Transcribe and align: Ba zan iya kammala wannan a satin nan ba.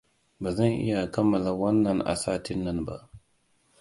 Ba 0.41 0.49
zan 0.55 0.71
iya 0.85 1.01
kammala 1.13 1.51
wannan 1.59 1.99
a 2.01 2.13
satin 2.23 2.59
nan 2.65 2.79
ba. 2.87 2.97